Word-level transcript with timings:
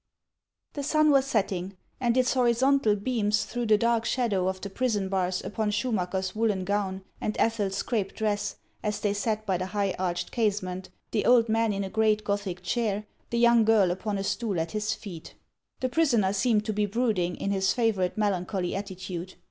THE 0.73 0.81
sun 0.81 1.11
was 1.11 1.27
setting, 1.27 1.77
and 1.99 2.17
its 2.17 2.33
horizontal 2.33 2.95
beams 2.95 3.45
threw 3.45 3.67
the 3.67 3.77
dark 3.77 4.03
shadow 4.03 4.47
of 4.47 4.59
the 4.59 4.69
prison 4.71 5.09
bars 5.09 5.43
upon 5.45 5.69
Schu 5.69 5.91
macker's 5.93 6.33
woollen 6.35 6.65
gown 6.65 7.03
and 7.21 7.37
Ethel's 7.37 7.83
crape 7.83 8.15
dress, 8.15 8.55
as 8.81 8.99
they 8.99 9.13
sat 9.13 9.45
by 9.45 9.59
the 9.59 9.67
high 9.67 9.93
arched 9.99 10.31
casement, 10.31 10.89
the 11.11 11.23
old 11.23 11.49
man 11.49 11.71
in 11.71 11.83
a 11.83 11.89
great 11.91 12.23
Gothic 12.23 12.63
chair, 12.63 13.05
the 13.29 13.37
young 13.37 13.63
girl 13.63 13.91
upon 13.91 14.17
a 14.17 14.23
stool 14.23 14.59
at 14.59 14.71
his 14.71 14.95
feet. 14.95 15.35
The 15.81 15.87
prisoner 15.89 16.33
seemed 16.33 16.65
to 16.65 16.73
be 16.73 16.87
brooding, 16.87 17.35
in 17.35 17.51
his 17.51 17.71
favorite 17.71 18.17
melancholy 18.17 18.75
attitude. 18.75 19.35